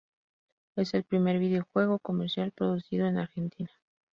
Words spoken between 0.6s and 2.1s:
Es el primer videojuego